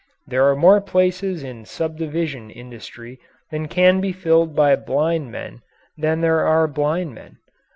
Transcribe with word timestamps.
There 0.25 0.49
are 0.49 0.55
more 0.55 0.81
places 0.81 1.43
in 1.43 1.63
subdivision 1.65 2.49
industry 2.49 3.19
that 3.51 3.69
can 3.69 4.01
be 4.01 4.11
filled 4.11 4.55
by 4.55 4.75
blind 4.75 5.31
men 5.31 5.61
than 5.95 6.21
there 6.21 6.39
are 6.39 6.67
blind 6.67 7.13
men. 7.13 7.37